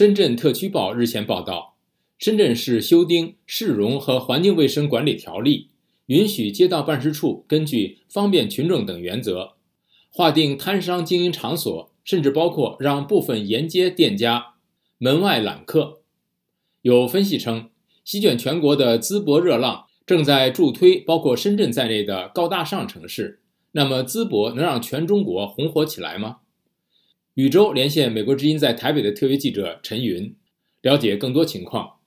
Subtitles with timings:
[0.00, 1.76] 深圳特区报日前报道，
[2.18, 5.68] 深圳市修订市容和环境卫生管理条例，
[6.06, 9.56] 允许街道办事处根据方便群众等原则，
[10.08, 14.54] 划定摊商经营场所，甚至包括让部分沿街店家
[14.96, 16.00] 门外揽客。
[16.80, 17.68] 有分析称，
[18.02, 23.42] 席卷全国的淄博热浪正在助推包括深圳在内的高大上城市。
[23.72, 26.38] 那么，淄博能让全中国红火起来吗？
[27.34, 30.36] 宇宙连线美国之音在台北的特约记者陈云，
[30.82, 31.98] 了解更多情况。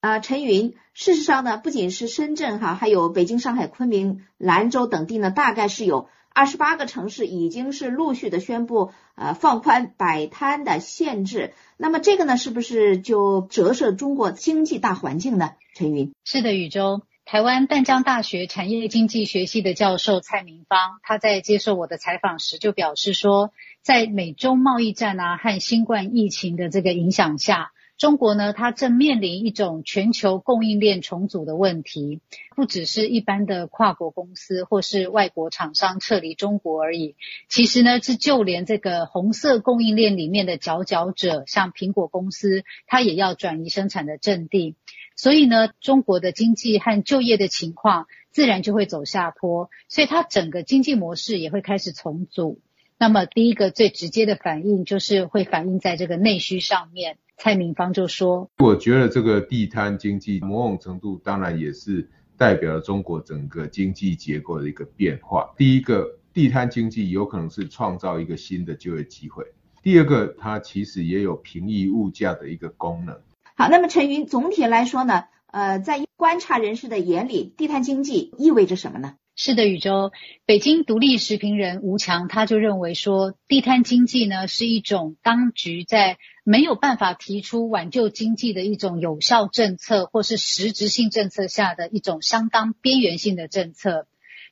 [0.00, 11.54] 啊，陈云，事实上呢，不仅是深圳哈，还有北京、上海、昆明、兰州等地呢，大概是有二十八个城市已经是陆续的宣布呃放宽摆摊的限制。
[11.78, 15.52] 那么这个呢，是不是就折射中国经济大环境呢？
[15.74, 17.02] 陈云，是的，宇宙。
[17.26, 32.20] 台湾淡江大学产业经济学系的教授蔡明芳，他在接受我的采访时就表示说，在美中贸易战啊和新冠疫情的这个影响下，中国呢，它正面临一种全球供应链重组的问题，
[32.54, 37.16] 不只是一般的跨国公司或是外国厂商撤离中国而已，
[37.48, 44.76] 其实呢，是就连这个红色供应链里面的佼佼者，像苹果公司，它也要转移生产的阵地。
[45.16, 52.60] 所以呢，中国的经济和就业的情况自然就会走下坡，所以它整个经济模式也会开始重组。
[53.00, 57.16] 那么第一个最直接的反应就是会反映在这个内需上面。
[57.38, 65.54] 蔡明芳就说：“我觉得这个地摊经济某种程度当然也是代表了中国整个经济结构的一个变化。
[65.56, 69.44] 第一个，地摊经济有可能是创造一个新的就业机会；
[69.82, 73.18] 第二个，它其实也有平抑物价的一个功能。”
[73.56, 79.14] 好，那么陈云，总体来说呢，呃，在观察人士的眼里，地摊经济意味着什么呢？
[79.42, 80.12] 是的，宇宙，
[80.44, 94.06] 北京独立时评人吴强他就认为说，地摊经济呢是一种当局在没有办法提出挽救经济的一种有效政策或是实质性政策下的一种相当边缘性的政策。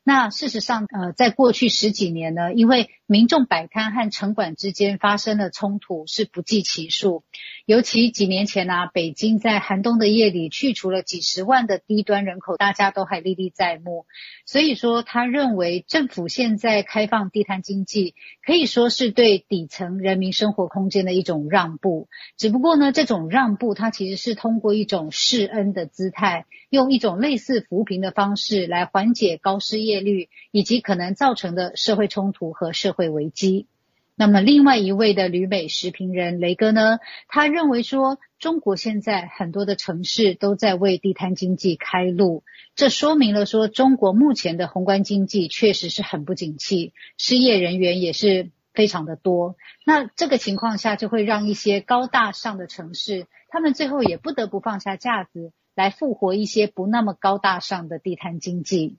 [0.05, 7.25] 那事实上，呃，在过去十几年呢，因为民众摆摊和城管之间发生的冲突是不计其数。
[7.65, 14.05] 尤其几年前呢，北京在寒冬的夜里去除了几十万的低端人口，大家都还历历在目。
[14.45, 18.15] 所以说，他认为政府现在开放地摊经济，
[18.45, 22.09] 可以说是对底层人民生活空间的一种让步。
[22.37, 33.69] 只不过呢，这种让步，它其实是通过一种示恩的姿态，用一种类似扶贫的方式来缓解高失业率以及可能造成的社会冲突和社会危机。
[34.17, 36.99] 那么，另外一位的旅美时评人雷哥呢，
[37.29, 42.43] 他认为说，中国现在很多的城市都在为地摊经济开路，
[42.75, 49.55] 这说明了说，中国目前的宏观经济确实是很不景气，失业人员也是非常的多。
[49.87, 58.97] 那这个情况下，就会让一些高大上的城市，他们最后也不得不放下架子，来复活一些不那么高大上的地摊经济。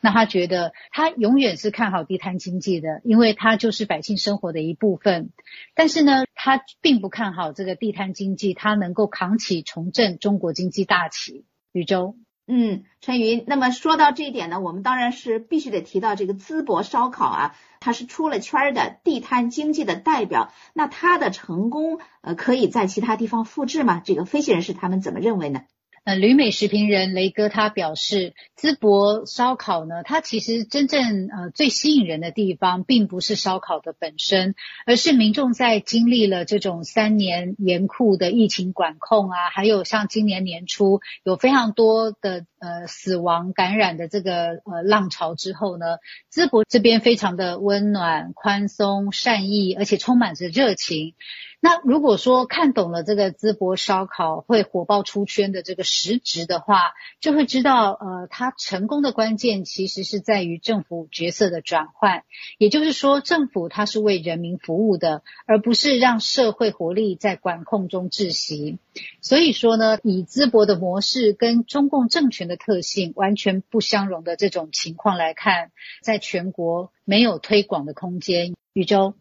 [0.00, 5.30] 那他觉得他永远是看好地摊经济的，因为它就是百姓生活的一部分。
[5.74, 11.44] 但是呢，他并不看好这个地摊经济，它能够扛起重振中国经济大旗。
[11.72, 12.16] 宇宙，
[12.46, 20.52] 嗯，陈云，那么说到这一点呢，我们当然是必须得提到这个淄博烧烤啊，它是出了圈的地摊经济的代表。
[20.74, 24.00] 那它的成功，呃，可以在其他地方复制吗？
[24.04, 25.64] 这个分析人士他们怎么认为呢？
[26.04, 34.54] 呃，旅美食评人雷哥他表示，淄博烧烤呢，它其实真正呃最吸引人的地方，并不是烧烤的本身，
[34.86, 45.98] 而是民众在经历了这种三年严酷的疫情管控啊，还有像今年年初有非常多的呃死亡感染的这个呃浪潮之后呢，
[46.32, 51.14] 淄博这边非常的温暖、宽松、善意，而且充满着热情。
[51.60, 62.22] 那如果说看懂了这个淄博烧烤会火爆出圈的这个实质的话，就会知道，呃，它成功的关键其实是在于政府角色的转换。
[62.58, 68.78] 也就是说，政府它是为人民服务的，而不是让社会活力在管控中窒息。
[69.20, 75.70] 所以说呢，以淄博的模式跟中共政权的特性完全不相容的这种情况来看，
[76.02, 78.54] 在全国没有推广的空间。
[78.72, 79.14] 宇宙。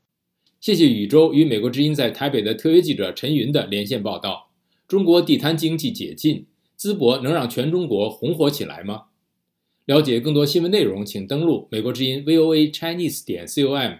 [0.59, 4.49] 谢谢宇宙与美国之音在台北的特约记者陈云的连线报道。
[4.87, 6.47] 中国地摊经济解禁，
[6.79, 9.03] 淄博能让全中国红火起来吗？
[9.85, 13.99] 了解更多新闻内容，请登录美国之音 VOA Chinese 点 com。